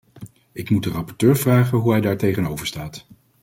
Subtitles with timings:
[0.51, 3.07] Ik moet de rapporteur vragen hoe hij daartegenover staat.